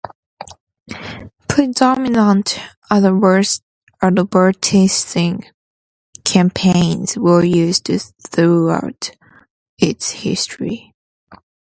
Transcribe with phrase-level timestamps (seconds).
[1.47, 2.59] Predominant
[2.91, 5.43] advertising
[6.25, 7.91] campaigns were used
[8.31, 9.11] throughout
[9.77, 10.95] its history.